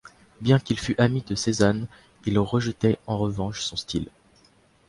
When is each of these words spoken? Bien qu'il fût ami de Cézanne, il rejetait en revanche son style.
Bien 0.39 0.57
qu'il 0.57 0.79
fût 0.79 0.99
ami 0.99 1.21
de 1.21 1.35
Cézanne, 1.35 1.85
il 2.25 2.39
rejetait 2.39 2.97
en 3.05 3.19
revanche 3.19 3.61
son 3.61 3.75
style. 3.75 4.09